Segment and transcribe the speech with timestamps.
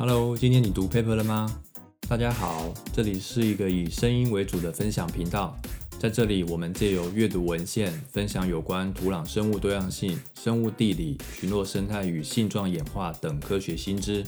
[0.00, 1.60] Hello，今天你读 paper 了吗？
[2.08, 5.54] 大家好，这里是一个以声音为主的分享频道，
[5.98, 14.24] 在这里我们借由阅读文献，分享有关土壤生物多样性、生物地理、群落生态与性状演化等科学新知。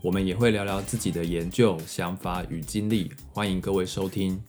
[0.00, 4.42] 我们也会聊聊自己的研究想法与经历，欢迎各位收听。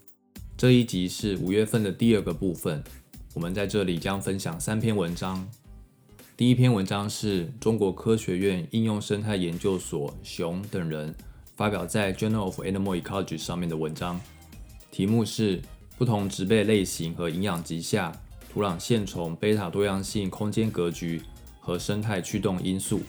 [0.56, 2.82] 这一集是五月份的第二个部分，
[3.34, 5.46] 我们在这里将分享三篇文章。
[6.38, 11.16] 第一篇文章是中国科学院应用生态研究所熊等人
[11.56, 14.20] 发表在《Journal of Animal Ecology》上面的文章，
[14.92, 15.62] 题目是
[15.98, 18.12] 不同植被类型和营养级下
[18.52, 21.22] 土壤线虫贝塔多样性空间格局
[21.62, 23.00] 和生态驱动因素。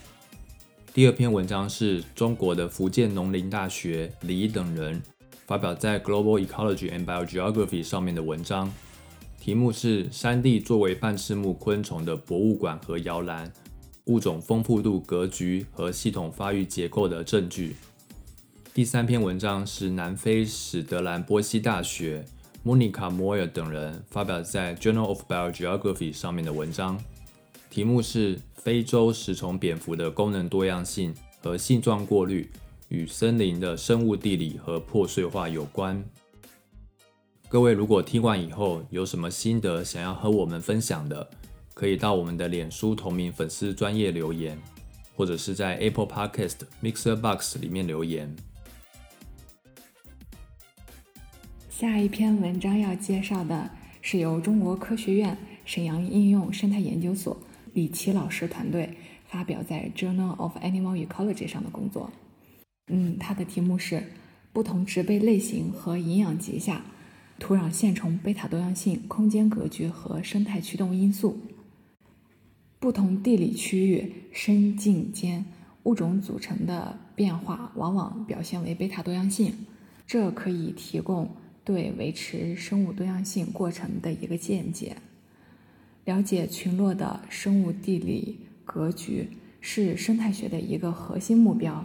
[0.95, 5.03] 第二篇文章是中国的福建农林大学李等人
[5.47, 8.73] 发表在《Global Ecology and Biogeography》上面的文章。
[9.47, 13.49] 题目是山地作为半翅目昆虫的博物馆和摇篮，
[14.07, 17.77] 物种丰富度格局和系统发育结构的证据。
[18.75, 22.25] 第三篇文章是南非史德兰波西大学
[22.65, 27.01] Monica Moyer 等人发表在《Journal of Biogeography》上面的文章，
[27.71, 32.51] 题目是非洲食虫蝙蝠的功能多样性和性状过滤
[32.89, 36.05] 与森林的生物地理和破碎化有关。
[37.57, 41.27] 各位如果听完以后有什么心得想要和我们分享的，
[41.73, 44.59] 可以到我们的脸书同名粉丝专业留言，
[45.17, 48.37] 或者是在 Apple Podcast Mixer Box 里面留言。
[51.71, 53.71] 下一篇文章要介绍的
[54.03, 57.35] 是由中国科学院沈阳应用生态研究所
[57.73, 62.13] 李琦老师团队发表在《Journal of Animal Ecology》上的工作。
[62.89, 64.03] 嗯，它的题目是
[64.53, 66.85] 不同植被类型和营养级下。
[67.39, 71.39] 土壤线虫贝塔多样性空间格局和生态驱动因素。
[72.79, 75.45] 不同地理区域深近间
[75.85, 79.53] 物种组成的变化，往往表现为贝塔多样性，
[80.07, 81.31] 这可以提供
[81.65, 84.97] 对维持生物多样性过程的一个见解。
[86.05, 89.29] 了解群落的生物地理格局
[89.61, 91.85] 是生态学的一个核心目标。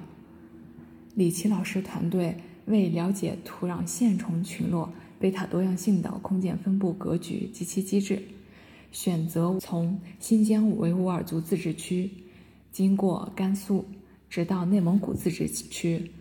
[1.15, 4.93] 李琦老师团队为了解土壤线虫群落。
[5.21, 8.19] 贝塔多样性的空间分布格局及其机制，
[8.91, 12.09] 选择从新疆维吾尔族自治区
[12.71, 13.85] 经过甘肃，
[14.27, 16.11] 直到内蒙古自治区，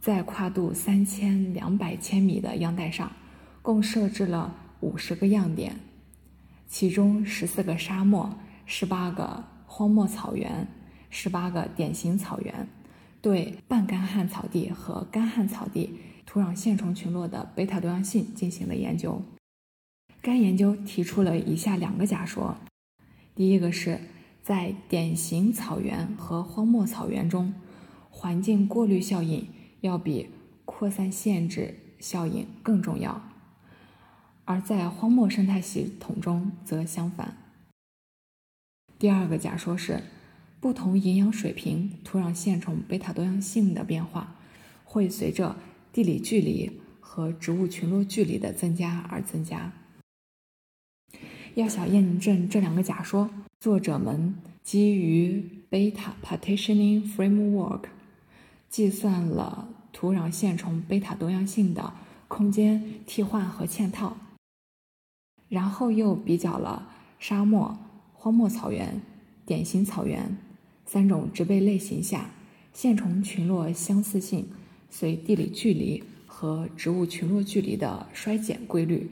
[0.00, 3.10] 在跨度三千两百千米的样带上，
[3.62, 5.74] 共设置了五十个样点，
[6.68, 8.32] 其中十四个沙漠，
[8.64, 10.68] 十八个荒漠草原，
[11.10, 12.68] 十八个典型草原，
[13.20, 15.98] 对半干旱草地和干旱草地。
[16.26, 19.22] 土壤线虫群落的贝塔多样性进行了研究。
[20.20, 22.56] 该研究提出了以下两个假说：
[23.34, 24.00] 第一个是，
[24.42, 27.54] 在典型草原和荒漠草原中，
[28.10, 29.46] 环境过滤效应
[29.82, 30.28] 要比
[30.64, 33.22] 扩散限制效应更重要；
[34.44, 37.36] 而在荒漠生态系统中则相反。
[38.98, 40.02] 第二个假说是，
[40.58, 44.34] 不同营养水平土壤线虫贝塔多样性的变化
[44.84, 45.54] 会随着。
[45.96, 46.70] 地理距离
[47.00, 49.72] 和植物群落距离的增加而增加。
[51.54, 53.30] 要想验证这两个假说，
[53.60, 57.84] 作者们基于 Beta Partitioning Framework
[58.68, 61.94] 计算了土壤线虫贝塔多样性的
[62.28, 64.18] 空间替换和嵌套，
[65.48, 67.74] 然后又比较了沙漠、
[68.12, 69.00] 荒漠草原、
[69.46, 70.36] 典型草原
[70.84, 72.28] 三种植被类型下
[72.74, 74.46] 线虫群落相似性。
[74.88, 79.10] 随地理距离和植物群落距离的衰减规律，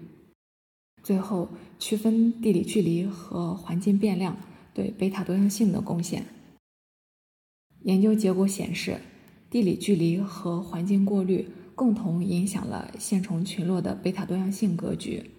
[1.03, 1.49] 最后
[1.79, 4.37] 区分地理距离和环境变量
[4.73, 6.27] 对贝塔多样性的贡献。
[7.83, 8.99] 研究结果显示，
[9.51, 15.31] 地理距离和环境过滤共同影响了线虫群落的贝塔多样性格局，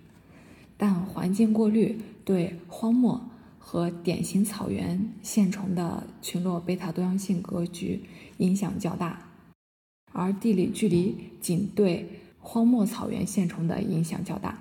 [0.78, 8.02] 但环境过滤对荒漠和典型草原线虫的群落贝塔多样性格局
[8.38, 9.32] 影响较大。
[10.16, 12.08] 而地理距离仅对
[12.40, 14.58] 荒漠草原线虫的影响较大。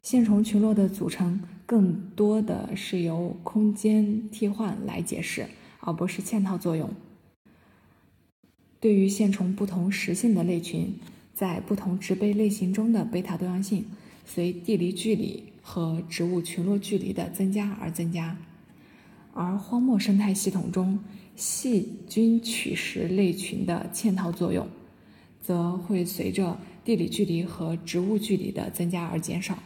[0.00, 5.46] 线虫群落的组成更多的是由空间替换来解释，
[5.80, 6.90] 而不是嵌套作用。
[8.80, 10.94] 对于线虫不同食性的类群，
[11.34, 13.84] 在不同植被类型中的贝塔多样性
[14.24, 18.38] 随地理距离和植物群落距离的增加而增加，
[19.34, 20.98] 而荒漠生态系统中。
[21.36, 24.68] 细菌取食类群的嵌套作用，
[25.40, 29.58] 则会随着地理距离和植物距离的增加而减少。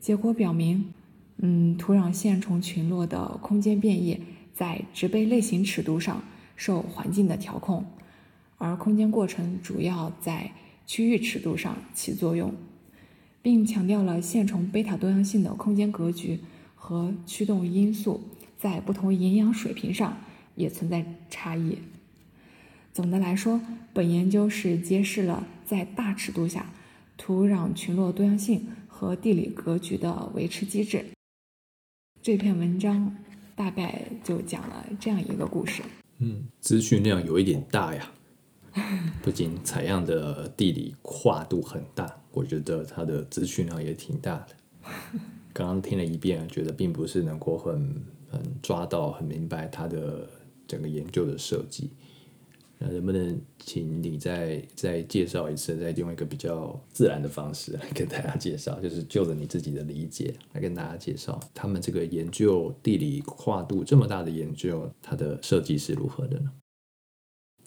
[0.00, 0.92] 结果表明，
[1.36, 4.20] 嗯，土壤线虫群落的空间变异
[4.52, 6.24] 在植被类型尺度上
[6.56, 7.84] 受环境的调控，
[8.58, 10.52] 而空间过程主要在
[10.86, 12.52] 区域尺度上起作用，
[13.40, 16.40] 并强调了线虫贝塔多样性的空间格局
[16.74, 18.20] 和驱动因素
[18.58, 20.16] 在不同营养水平上
[20.54, 21.78] 也存在差异。
[22.92, 23.60] 总的来说，
[23.92, 26.72] 本研究是揭示了在大尺度下
[27.16, 31.04] 土壤群落多样性和地理格局的维持机制。
[32.22, 33.16] 这篇文章
[33.54, 35.82] 大概就讲了这样一个故事。
[36.18, 38.12] 嗯，资讯量有一点大呀，
[39.22, 44.48] 不仅采样的地理跨度很大，我觉得它的资讯量也挺大的。
[45.52, 50.28] 刚刚听了一遍，觉得并不是能够很很抓到、很明白它的
[50.70, 51.90] 整个研究的设计。
[52.78, 66.50] 那能不能请你再再介绍一次，再用一个比较自然的方式来跟大家介绍，就是就着你自己的理解来跟大家介绍，他们这个研究地理跨度这么大的研究，它的设计是如何的呢？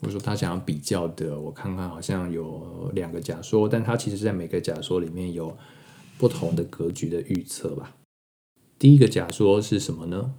[0.02, 5.56] 我说他想要比较的，我看看好像有两个假说，但他其实在每个假说里面有
[6.18, 7.96] 不同的格局的预测吧。
[8.80, 10.34] 第一个假说是什么呢？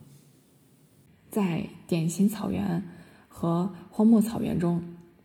[1.34, 2.82] 在典型草原。
[3.36, 4.81] 和荒漠草原中，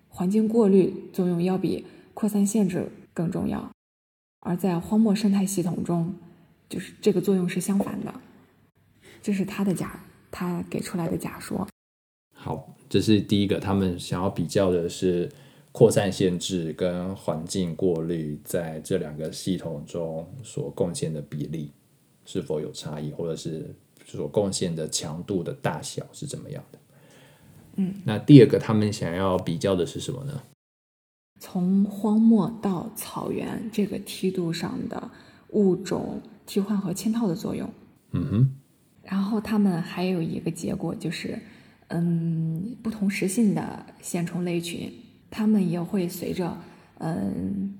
[0.10, 1.86] 环境过滤作用要比
[2.16, 3.70] 扩散限制更重要；
[4.40, 6.16] 而在荒漠生态系统中，
[6.68, 8.12] 就是这个作用是相反的。
[9.22, 11.68] 这是他的假，他给出来的假说。
[12.34, 15.32] 好，这是第一个，他们想要比较的是
[15.72, 21.72] 扩散限制跟环境过滤在这两个系统中所贡献的比例
[22.26, 23.76] 是否有差异，或者是
[24.18, 26.80] 所贡献的强度的大小是怎么样的。
[27.76, 30.42] 嗯，那第二个，他们想要比较的是什么呢？
[31.40, 35.10] 从荒漠到草原这个梯度上的
[35.52, 37.70] 物种替换和嵌套的作用。
[38.12, 38.56] 嗯哼。
[39.04, 41.40] 然后他们还有一个结果就是，
[41.88, 44.92] 嗯，不同食性的线虫类群，
[45.32, 46.58] 它们也会随着，
[46.98, 47.74] 嗯，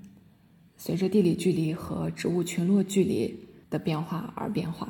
[0.76, 3.38] 随着地理距离和植物群落距离
[3.68, 4.88] 的变化而变化。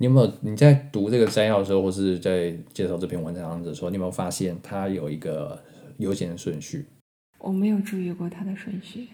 [0.00, 5.62] 你有没有你在读这个摘要的时候，或是在介绍这篇文章的时候，你有没有发现它有一个
[5.98, 6.86] 优先顺序？
[7.38, 9.08] 我没有注意过它的顺序。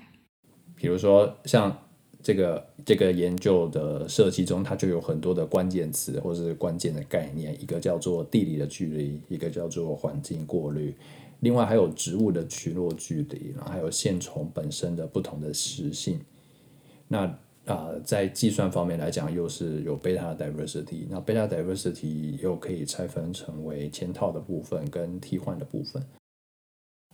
[0.77, 1.77] 比如说，像
[2.23, 10.95] 这个这个研究的设计中，它就有很多的关键词或是关键的概念，一个叫做地理的距离，一个叫做环境过滤，
[11.41, 16.21] 另外还有植物的群落距离，然后还有线虫本身的不同的食性。
[17.09, 17.37] 那
[17.67, 26.01] 啊，在计算方面来讲，又是有贝塔 diversity，那贝塔 diversity 又可以拆分成为嵌套的部分跟替换的部分，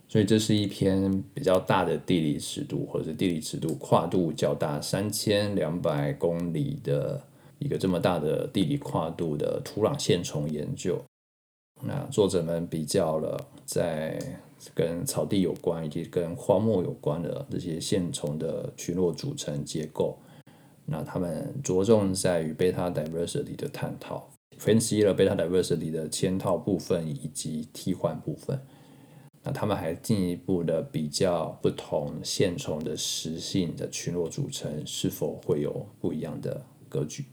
[0.07, 7.19] 所以这是一篇比较大的地理尺度，或者是地理尺度跨度较大，三千两百公里的
[7.57, 11.03] 一个这么大的地理跨度的土壤线虫研究。
[11.81, 14.19] 那作者们比较了在
[14.75, 20.15] 跟草地有关以及跟荒漠有关的这些线虫的群落组成结构。
[20.85, 28.59] 那他们着重在于贝塔 diversity 的探讨，分析了贝塔 diversity 的嵌套部分以及替换部分。
[29.43, 37.25] 那他们还进一步的比较不同线虫的实性的群落组成是否会有不一样的格局。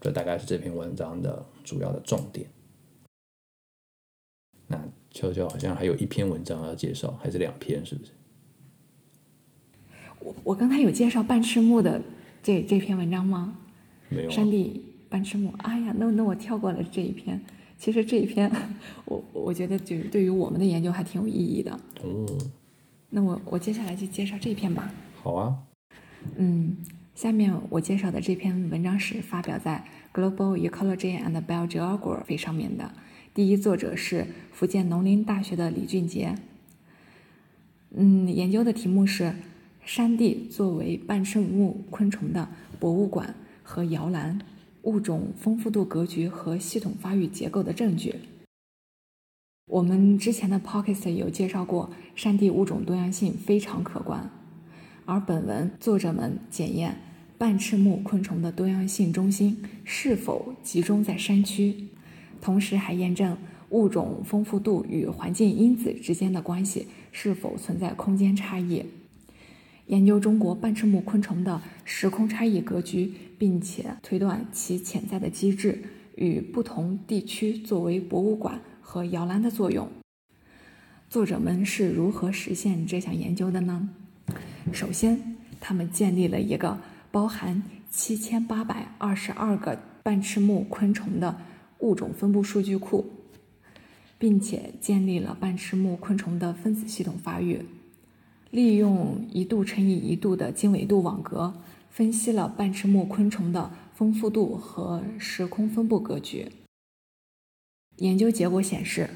[0.00, 2.48] 这大概是这篇文章的主要的重点。
[4.66, 7.84] 那秋秋好像还有一篇文章要介绍，还是两篇？
[7.84, 8.12] 是不是？
[10.20, 12.00] 我我刚才有介绍半翅目的。
[12.44, 13.56] 这这篇文章吗？
[14.10, 14.30] 没有。
[14.30, 17.40] 山地半翅木，哎呀，那那我跳过了这一篇。
[17.78, 18.52] 其实这一篇，
[19.06, 21.72] 我我觉得就是对于我们的研究还挺有意义的。
[22.02, 22.26] 哦。
[23.08, 24.92] 那我我接下来就介绍这篇吧。
[25.22, 25.56] 好啊。
[26.36, 26.76] 嗯，
[27.14, 29.82] 下面我介绍的这篇文章是发表在
[30.20, 32.92] 《Global Ecology and Biogeography》上面的。
[33.32, 36.34] 第一作者是福建农林大学的李俊杰。
[37.92, 39.34] 嗯，研究的题目是。
[39.84, 42.48] 山地作为半翅目昆虫的
[42.80, 44.38] 博物馆和摇篮，
[44.82, 48.14] 物种丰富度格局和系统发育结构的证据。
[49.66, 54.30] 我们之前的 p o c k e t 有介绍过，山地物种多样性非常可观。
[55.04, 56.96] 而本文作者们检验
[57.36, 61.88] 半翅目昆虫的多样性中心是否集中在山区，
[62.40, 63.36] 同时还验证
[63.70, 68.82] 物种丰富度与环境因子之间的关系是否存在空间差异。
[69.86, 75.82] 研究中国半翅目昆虫的时空差异格局，并且推断其潜在的机制
[76.16, 79.88] 与不同地区作为博物馆和摇篮的作用。
[81.10, 83.88] 作者们是如何实现这项研究的呢？
[84.72, 86.78] 首先，他们建立了一个
[87.10, 91.36] 包含七千八百二十二个半翅目昆虫的
[91.80, 93.04] 物种分布数据库。
[94.16, 97.60] 并且建立了半翅目昆虫的分子系统发育，
[98.54, 101.52] 利用一度乘以一度的经纬度网格，
[101.90, 106.52] 分析了半翅目昆虫的丰富度和时空分布格局。
[107.96, 109.10] 研究结果显示，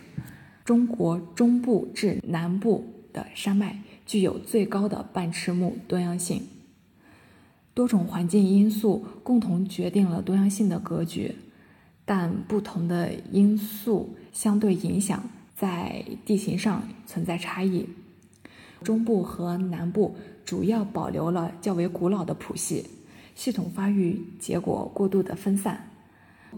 [0.64, 6.42] 中国中部至南部的山脉具有最高的半翅目多样性。
[7.74, 11.36] 多种环境因素共同决定了多样性的格局，
[12.04, 15.22] 但不同的因素相对影响
[15.54, 17.86] 在地形上存在差异。
[18.82, 22.84] 中部和南部主要保留了较为古老的谱系，
[23.34, 25.76] 系统发育结果过度的分散；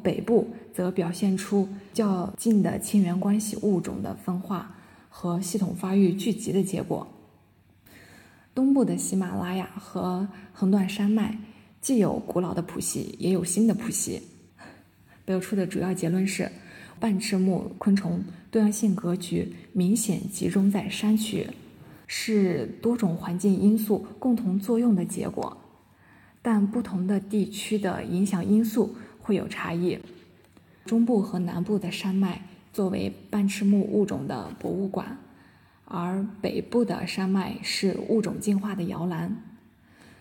[0.03, 4.75] 北部则表现出较近的亲缘关系物种的分化
[5.09, 7.07] 和系统发育聚集的结果。
[8.55, 11.39] 东部的喜马拉雅和横断山脉
[11.81, 14.23] 既有古老的谱系，也有新的谱系。
[15.25, 16.51] 得出的主要结论是，
[16.99, 21.47] 半翅目昆虫多样性格局明显集中在山区，
[22.13, 25.57] 是多种环境因素共同作用的结果。
[26.43, 30.01] 但不同的地区的影响因素会有差异。
[30.85, 35.19] 中部和南部的山脉作为半翅目物种的博物馆。
[35.85, 39.43] 而北部的山脉是物种进化的摇篮，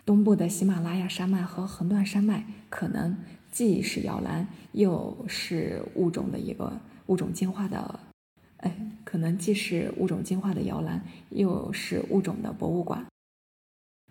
[0.04, 3.16] 东部的喜马拉雅山脉和横断山脉可能
[3.50, 6.72] 既是摇篮，又是物种的一个
[7.06, 7.98] 物种进化的，
[8.60, 8.74] 哎，
[9.04, 13.04] 可能既是物种进化的摇篮，又是物种的博物馆。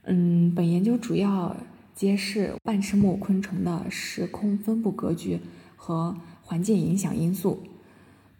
[0.04, 1.56] 嗯，本研究主要
[1.96, 5.40] 揭示半翅目昆虫的时空分布格局
[5.76, 7.64] 和环境影响因素，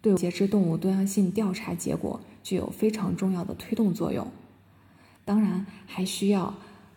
[0.00, 2.20] 对节肢动物多样性调查结果。
[2.42, 4.26] 具有非常重要的推动作用。
[5.26, 6.54] 当然，还需要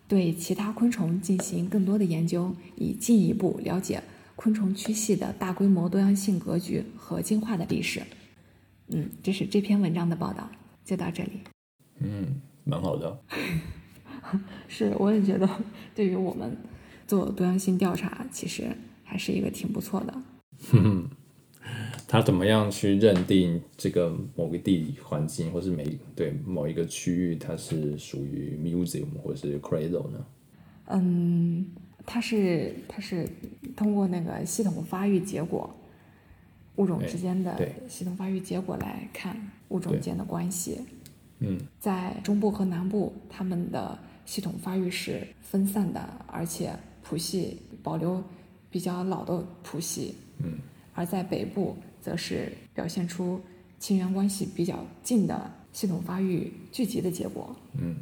[0.08, 4.02] 对其他昆虫进行更多的研究，以进一步了解
[4.36, 8.02] 昆虫区系的大规模多样性格局和进化的历史。
[8.88, 10.48] 嗯，这是这篇文章的报道，
[10.84, 11.40] 就到这里。
[12.00, 13.18] 嗯，蛮好的。
[14.68, 15.48] 是，我也觉得，
[15.94, 16.56] 对于我们
[17.06, 18.64] 做多样性调查，其实
[19.02, 20.14] 还是一个挺不错的。
[22.06, 30.26] 他怎么样去认定这个某个地理环境，或是每对某一个区域，它是属于 museum 或是 cradle 呢？
[30.86, 31.66] 嗯，
[32.04, 33.26] 它是它是
[33.74, 35.74] 通过那个系统发育结果，
[36.76, 40.80] 物种之间的系统发育结果来看物种间的关系。
[41.38, 48.22] 嗯，在中部和南部，它们的系统发育是分散的，而且谱系保留
[48.70, 50.14] 比较老的谱系。
[50.38, 50.58] 嗯，
[50.94, 51.76] 而在北部。
[52.04, 53.40] 则是表现出
[53.78, 57.56] 亲缘关系比较近的系统发育聚集的结果。
[57.80, 57.96] 嗯，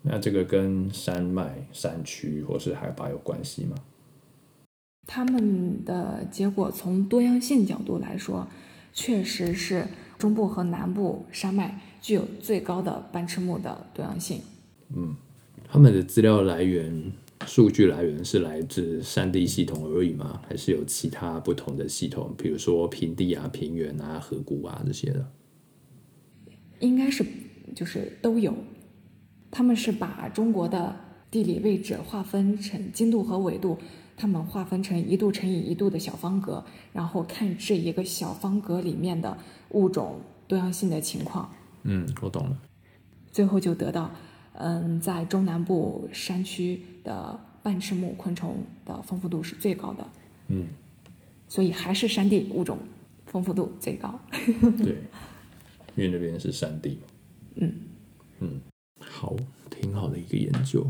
[0.00, 3.76] 那这个跟山脉、山区或是海拔有关系吗？
[5.06, 8.46] 他们的结果从多样性角度来说，
[8.92, 9.86] 确实是
[10.18, 14.40] 中部和南部山脉具有最高的半翅目的多样性。
[14.94, 15.16] 嗯，
[15.68, 17.12] 他们的资料来源。
[17.46, 20.40] 数据来源是来自山地系统而已吗？
[20.48, 25.30] 还是有其他不同的系统，比如说平地啊、平原啊、河谷啊这些的？
[26.80, 27.22] 应该是
[27.74, 28.54] 就是都有。
[29.50, 30.96] 他们是把中国的
[31.30, 33.76] 地理位置划分成经度和纬度，
[34.16, 39.36] 他们划分成一度乘以一度的小方格，然后看这一个小方格里面的
[39.70, 41.52] 物种多样性的情况。
[41.82, 42.58] 嗯，我懂了。
[43.30, 44.10] 最后就得到。
[44.54, 48.56] 嗯，在中南部山区的半翅目昆虫
[48.86, 50.06] 的丰富度是最高的。
[50.48, 50.68] 嗯，
[51.46, 52.78] 所以还是山地物种
[53.26, 54.18] 丰富度最高。
[54.78, 54.96] 对，
[55.94, 56.98] 因为那边是山地。
[57.56, 57.72] 嗯
[58.40, 58.60] 嗯，
[58.98, 59.36] 好，
[59.68, 60.86] 挺好的一个研究。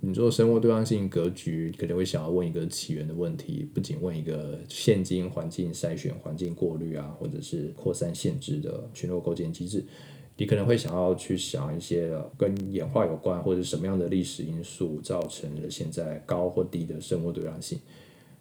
[0.00, 9.84] 你做生物多样性格局，可能会想要问一个起源的问题，不仅问一个现今环境筛选、环境过滤啊，或者是扩散限制的群落构建机制。
[10.36, 17.78] 你可能会想要去想一些跟演化有关，或者什么样的历史因素造成了现在高或低的生物多样性。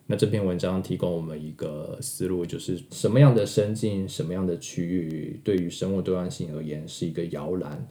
[0.06, 7.88] 那这篇文章提供我们一个思路，就是什么样的生境、什么样的区域，对于生物多样性而言是一个摇篮，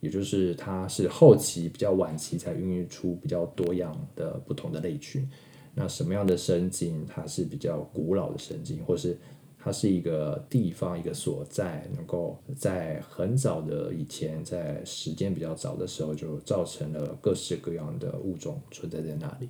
[0.00, 5.28] 也就是它是后期比较晚期才孕育出比较多样的不同的类群。
[5.74, 9.16] 那什么样的生境，它是比较古老的生境，或是？
[9.60, 19.48] 它是一个地方，一个所在，能够在很早的以前，在时间比较早的时候，就造成了各式各样的物种存在在那里。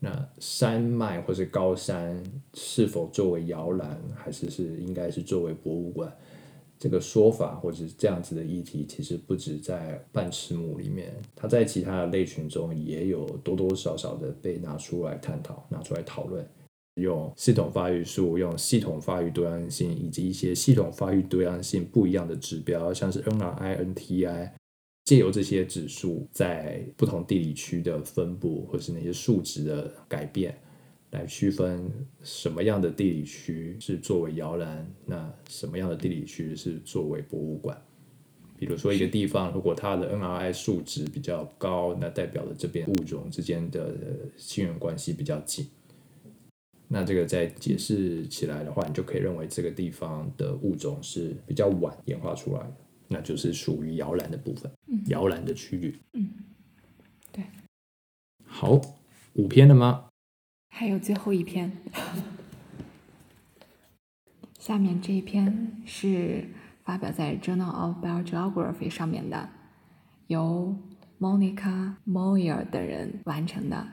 [0.00, 2.20] 那山脉或是高山
[2.54, 6.10] 是否作为摇篮，还是是应该是作为博物馆？
[6.84, 16.46] 这个说法或者是这样子的议题，其实不止在半翅目里面，它在其他的类群中也有多多少少的被拿出来探讨、拿出来讨论。
[17.00, 24.50] 用系统发育数、用系统发育多样性以及一些系统发育多样性不一样的指标，像是 NRI、NTI，
[25.06, 30.54] 借由这些指数在不同地理区的分布或是那些数值的改变，
[31.14, 31.90] 来区分
[32.22, 37.80] 什么样的地理区是作为摇篮，那什么样的地理区是作为博物馆。
[38.56, 43.96] 比如说一个地方，如果它的 NRI 数值比较高，那代表了这边物种之间的
[44.36, 45.66] 亲缘关系比较近。
[46.88, 52.76] 那这个在解释起来的话，你就可以认为这个地方的物种是比较晚演化出来的，
[53.08, 54.70] 那就是属于摇篮的部分，
[55.06, 55.94] 摇篮的区域。
[56.12, 56.30] 嗯，
[57.32, 57.44] 对。
[58.44, 58.80] 好，
[59.34, 60.08] 五篇了吗？
[60.76, 61.70] 还有最后一篇，
[64.58, 66.48] 下面这一篇是。
[66.82, 69.48] 发表在《Journal of Biogeography》上面的，
[70.26, 70.76] 由
[71.18, 73.88] Monica Moyer 等人完成的，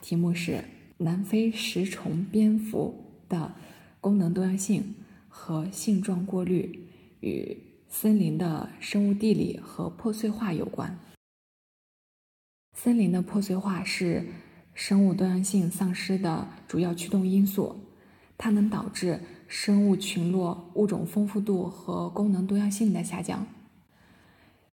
[0.00, 0.62] 题目是
[0.98, 3.52] 南非食虫蝙蝠的
[4.00, 4.94] 功能多样性
[5.26, 6.88] 和性状过滤
[7.18, 10.96] 与森林的生物地理和破碎化有关。
[12.74, 14.24] 森林的破碎化是
[14.76, 17.74] 生物多样性丧失的主要驱动因素，
[18.38, 19.18] 它能导致。
[19.48, 23.46] 生物群落物种丰富度和功能多样性的下降。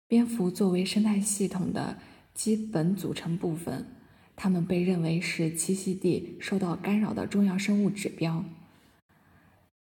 [0.06, 1.98] 蝙蝠作为生态系统的
[2.34, 3.84] 基本组成部分，
[4.36, 8.44] 它们被认为是栖息地受到干扰的重要生物指标。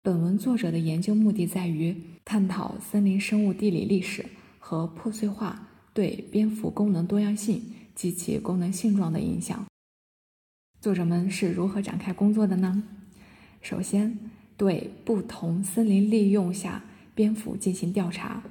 [0.02, 4.26] 本文作者的研究目的在于探讨森林生物地理历史
[4.58, 7.62] 和破碎化对蝙蝠功能多样性
[7.94, 9.64] 及其功能性状的影响。
[10.80, 12.82] 作者们是如何展开工作的呢？
[13.60, 14.18] 首先。
[14.58, 16.82] 对不同森林利用下
[17.14, 18.42] 蝙蝠进行调查，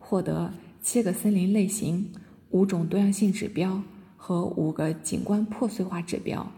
[0.00, 2.10] 获得七个森林类型、
[2.50, 3.80] 五种多样性指标
[4.16, 6.50] 和五个景观破碎化指标，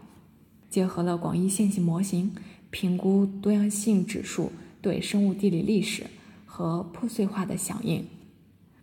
[0.67, 2.31] 结合了广义线性模型，
[2.71, 6.05] 评估多样性指数对生物地理历史
[6.47, 8.03] 和破碎化的响应，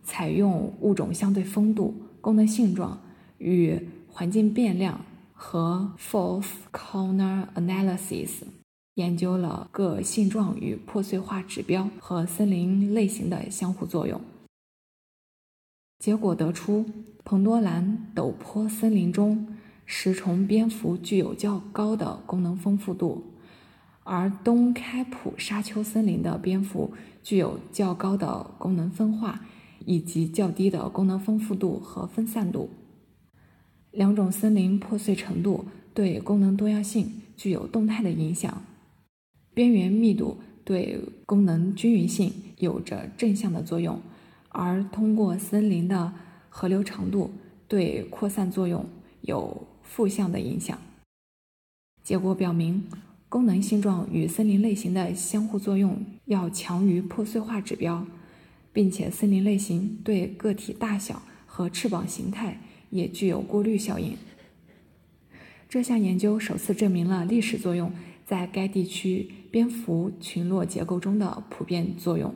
[0.05, 3.03] 采用物种相对丰度、功能性状
[3.39, 3.77] 与
[4.07, 5.05] 环境变量
[5.39, 8.43] 和 Fourth Corner Analysis。
[8.97, 14.21] 研究了各性状与破碎化指标和森林类型的相互作用，
[16.01, 16.85] 结果得出，
[17.25, 23.23] 蓬多兰陡坡森林中食虫蝙蝠具有较高的功能丰富度，
[24.03, 29.47] 而东开普沙丘森林的蝙蝠具有较高的功能分化
[29.87, 32.69] 以及较低的功能丰富度和分散度。
[33.91, 38.63] 两种森林破碎程度对功能多样性具有动态的影响。
[39.55, 44.01] 边缘密度对功能均匀性有着正向的作用，
[44.51, 46.13] 而通过森林的
[46.49, 47.33] 河流长度
[47.67, 48.85] 对扩散作用
[49.23, 50.79] 有负向的影响。
[52.05, 52.85] 结果表明，
[53.29, 58.07] 功能性状与森林类型的相互作用要强于破碎化指标，
[58.73, 64.17] 并且森林类型对个体大小和翅膀形态也具有过滤效应。
[65.69, 67.93] 这项研究首次证明了历史作用。
[68.25, 72.35] 在该地区蝙蝠群落结构中的普遍作用，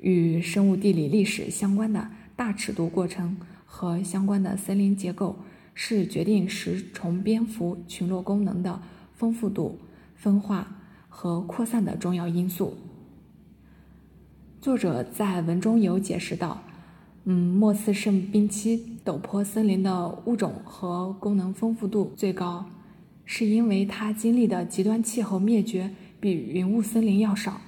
[0.00, 5.36] 与生物地理历史相关的大尺度过程和相关的森林结构，
[5.74, 8.80] 是决定食虫蝙蝠群落功能的
[9.14, 9.78] 丰富度、
[10.14, 12.78] 分化和扩散的重要因素。
[14.62, 16.62] 作者在文中有解释到，
[17.24, 22.66] 嗯，莫次圣冰期陡坡森林的物种和功能丰富度最高。
[23.28, 25.90] 是因为它经历的极端气候灭绝
[26.20, 27.60] 比云雾森林要少，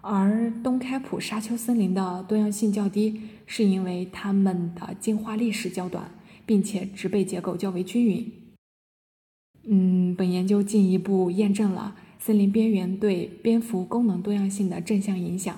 [0.00, 6.10] 而东开普沙丘森林的多样性较低，是因为它们的进化历史较短，
[6.44, 8.32] 并且植被结构较为均匀。
[9.62, 15.56] 嗯，本研究进一步验证了森林边缘对蝙蝠功能多样性的正向影响，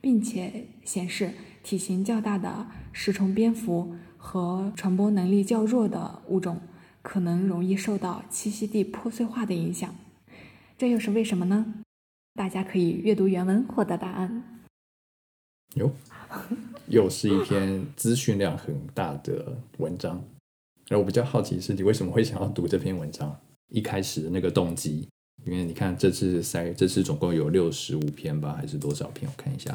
[0.00, 3.94] 并且显示体型较大的食虫蝙蝠
[4.26, 6.58] 和传播能力较弱的物种。
[7.00, 9.94] 可能容易受到栖息地破碎化的影响，
[10.76, 11.64] 这又是为什么呢？
[12.34, 14.42] 大家可以阅读原文获得答案。
[15.74, 15.92] 哟，
[16.88, 20.20] 又是一篇资讯量很大的文章。
[20.88, 23.38] 而我比较好奇是，你为什么会想要读这篇文章？
[23.68, 25.08] 一开始的那个动机，
[25.44, 29.30] 因为你看这次筛，这次总共有六十五篇吧，还是多少篇？
[29.30, 29.72] 我看一下。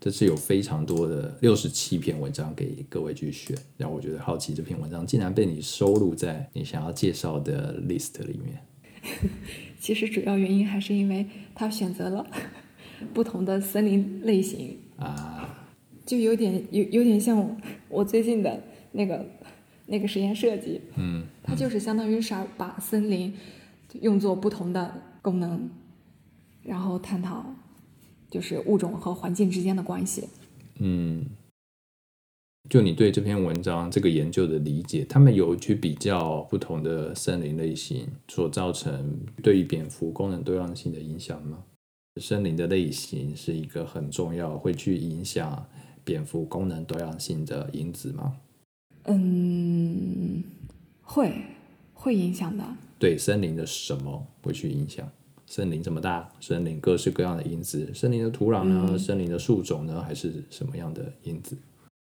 [0.00, 8.62] 这次有非常多的六十七篇文章给各位去选，然后我觉得好奇，这篇文章竟然被你收录在你想要介绍的 list 里面。
[9.78, 12.26] 其实主要原因还是因为他选择了
[13.12, 14.76] 不同的森林类型。
[14.96, 15.68] 啊，
[16.06, 17.56] 就有点有有点像
[17.88, 19.24] 我最近的那个
[19.86, 23.34] 那个实验设计，嗯，它就是相当于啥把森林
[24.00, 25.68] 用作不同的功能，
[26.62, 27.44] 然后探讨
[28.30, 30.28] 就是物种和环境之间的关系。
[30.78, 31.26] 嗯，
[32.68, 41.64] 就你对这篇文章这个研究的理解，他们有去比较不同的森林类型所造成对于蝙蝠功能多样性的影响吗？
[42.20, 45.66] 森林的类型是一个很重要会去影响
[46.04, 48.36] 蝙蝠功能多样性的因子吗？
[49.04, 50.42] 嗯，
[51.02, 51.32] 会
[51.94, 52.64] 会影响的。
[52.98, 55.10] 对森林的什么会去影响？
[55.50, 58.96] 森林这么大，森林各式各样的因子，森林的土壤呢？
[58.96, 60.00] 森林的树种呢？
[60.00, 61.58] 还是什么样的因子？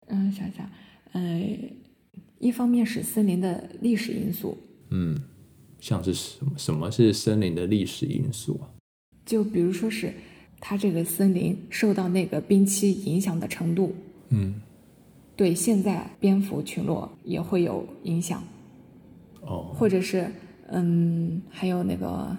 [0.08, 0.68] 嗯，想想，
[1.12, 1.56] 呃，
[2.40, 4.58] 一方面是森林的历史因素。
[4.90, 5.16] 嗯，
[5.78, 6.52] 像是什么？
[6.56, 8.66] 什么是森林的历史因素啊？
[9.24, 10.12] 就比如说是
[10.58, 13.94] 它这个森林受到那个冰期影响的程度。
[14.30, 14.60] 嗯，
[15.36, 18.42] 对，现在蝙蝠群落也会有影响。
[19.42, 20.28] 哦，或者是。
[20.70, 22.36] 嗯，还有那个，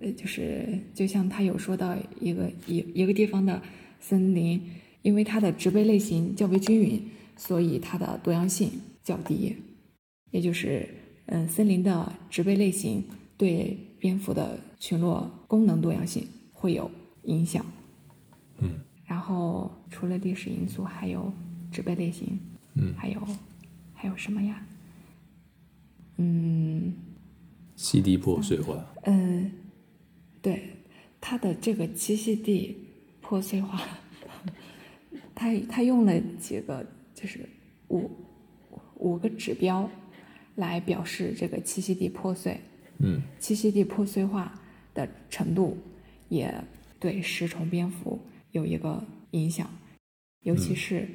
[0.00, 3.60] 呃，就是就像他有说到一个一一个地方的
[4.00, 4.60] 森林，
[5.02, 7.02] 因为它的植被类型较为均匀，
[7.36, 8.70] 所以它的多样性
[9.02, 9.56] 较低。
[10.30, 10.88] 也就是，
[11.26, 13.02] 嗯，森林的植被类型
[13.38, 16.90] 对蝙蝠的群落功能多样性会有
[17.22, 17.64] 影响。
[18.58, 18.70] 嗯。
[19.06, 21.32] 然后除了历史因素，还有
[21.70, 22.38] 植被类型。
[22.74, 22.92] 嗯。
[22.96, 23.20] 还有，
[23.94, 24.66] 还有什么呀？
[26.18, 26.92] 嗯。
[27.76, 28.84] 西地破碎化。
[29.04, 29.50] 嗯，
[30.46, 30.62] 对，
[31.20, 32.76] 它的这个栖息地
[33.20, 33.82] 破碎化，
[35.34, 37.40] 它它用了几个，就是
[37.88, 38.08] 五
[38.94, 39.90] 五个指标
[40.54, 42.60] 来表示这个栖息地破碎。
[42.98, 44.54] 嗯，栖息地破碎化
[44.94, 45.76] 的程度
[46.28, 46.54] 也
[47.00, 48.16] 对食虫蝙蝠
[48.52, 49.68] 有一个影响，
[50.44, 51.08] 尤其是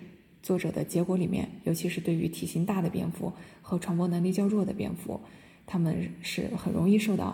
[0.44, 5.22] 作者的结果里面，尤其是对于体型大的蝙蝠和传播能力较弱的蝙蝠。
[5.66, 7.34] 他们是很容易受到，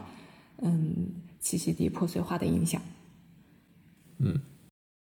[0.62, 1.07] 嗯，
[1.41, 2.82] 栖息地破碎化的影响。
[4.19, 4.39] 嗯，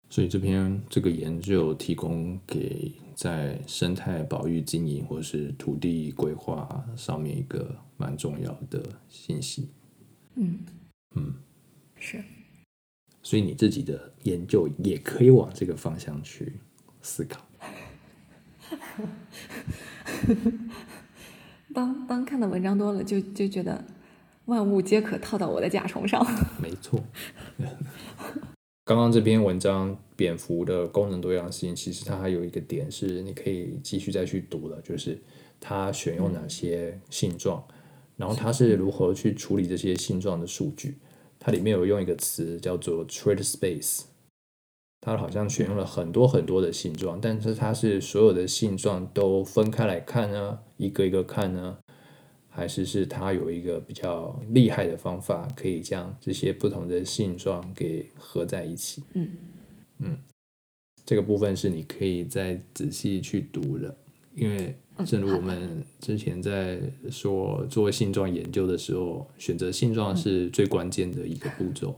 [0.09, 9.69] 所以这篇这个研究提供给在生态保育经营或是土地规划上面一个蛮重要的信息。
[10.35, 10.59] 嗯
[11.15, 11.33] 嗯，
[11.95, 12.23] 是。
[13.23, 16.53] 所以你自己的研究也可以往这个方向去
[17.01, 17.45] 思考。
[21.73, 23.83] 当当看的文章多了，就就觉得
[24.47, 26.25] 万物皆可套到我的甲虫上。
[26.61, 26.99] 没错。
[28.85, 35.21] 刚刚这篇文章蝙蝠的功能多样性，其实它还有一个点是你可以继续再去读的，就是
[35.59, 37.61] 它选用哪些性状，
[38.15, 40.97] 然后它是如何去处理这些性状的数据。
[41.37, 44.03] 它里面有用一个词叫做 trade space。
[45.01, 51.77] 它好像选用了很多很多的性状，但是它是所有的性状都分开来看呢，一个一个看呢，
[52.57, 59.03] 还是是它有一个比较厉害的方法，可以将这些不同的性状给合在一起？
[59.13, 59.29] 嗯
[59.99, 60.17] 嗯，
[61.05, 63.95] 这个部分是你可以再仔细去读的，
[64.33, 71.95] 因为正如我们之前在说做性状研究的时候，选择性状是最关键的一个步骤。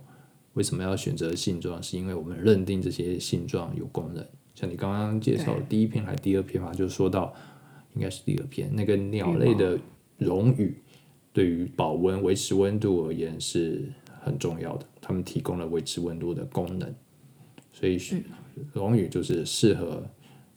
[0.55, 1.81] 为什么要选择性状？
[1.81, 4.25] 是因为我们认定这些性状有功能。
[4.55, 7.33] 像你刚刚介绍的第一篇还是第二篇嘛，就说到
[7.95, 9.79] 应该是第二篇，那个鸟类的
[10.19, 10.77] 绒羽
[11.33, 16.93] 对于保温、维持温度而言是很重要的，它们提供了维持温度的功能。
[17.73, 17.97] 所以
[18.71, 20.07] 绒羽就是适合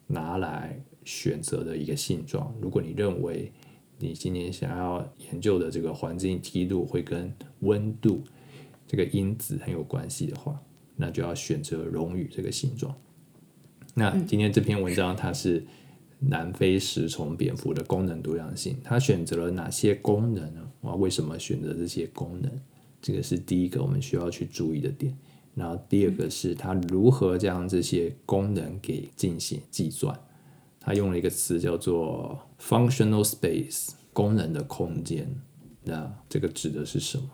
[0.05, 2.53] 拿来选择的一个性状。
[2.61, 3.51] 如果你认为
[3.97, 8.21] 你今年想要研究的这个环境梯度会跟温度。
[8.85, 10.61] 这个因子很有关系的话，
[10.95, 12.93] 那就要选择绒羽这个性状。
[13.95, 15.65] 那今天这篇文章它是
[16.27, 20.61] 南非食虫蝙蝠的功能多样性，它选择了哪些功能呢？
[20.81, 22.51] 啊，为什么选择这些功能？
[23.01, 25.15] 这个是第一个我们需要去注意的点。
[25.55, 30.17] 然后第二个是它如何将这些功能给进行计算。
[30.79, 35.29] 它用了一个词叫做 functional space，功能的空间。
[35.83, 37.29] 那这个指的是什么？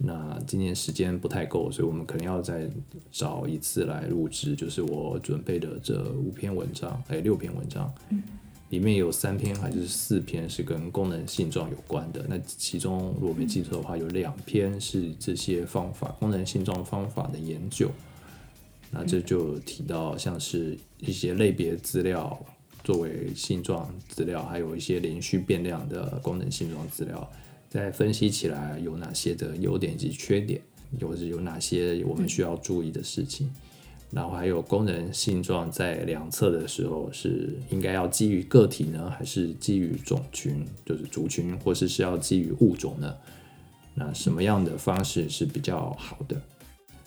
[0.00, 2.70] 那今年时间不太够，所以我们可能要再
[3.10, 4.54] 找一次来录制。
[4.54, 7.92] 就是我准备的这五篇文章，哎，六篇文章，
[8.68, 12.24] 里面有三篇还是四篇是跟功能性状有关的。
[12.28, 17.90] 那其中如果没记错的话，有两篇是这些方法功能性状方法的研究。
[18.92, 22.38] 那这就提到像是一些类别资料
[22.84, 27.28] 作为性状资料，还有一些连续变量的功能性状资料。
[27.68, 30.60] 在分析起来有哪些的优点及缺点，
[31.00, 33.50] 或者有哪些我们需要注意的事情，
[34.10, 43.14] 然后还有功能性状在量测的时候是应该要基于个体呢，还是基于种群，就是族群，或是是要基于物种呢？
[43.94, 46.40] 那什么样的方式是比较好的？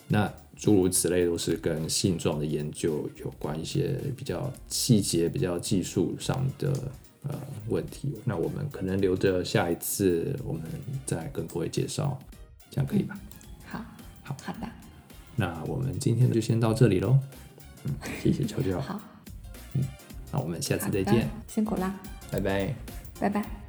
[0.08, 6.72] 那诸如此类都是跟性状的研究有关一些比较细节、比较技术上的
[7.22, 8.14] 呃问题。
[8.24, 10.62] 那我们可能留着下一次我们
[11.06, 12.18] 再跟各位介绍，
[12.70, 13.18] 这样可以吧？
[13.66, 13.78] 好，
[14.22, 14.68] 好好的，
[15.36, 17.18] 那我们今天就先到这里喽。
[17.84, 18.80] 嗯，谢谢球球。
[18.80, 19.00] 好，
[19.74, 19.82] 嗯
[20.32, 21.94] 那我们下次再见，辛苦啦，
[22.30, 22.74] 拜拜。
[23.20, 23.61] 拜拜。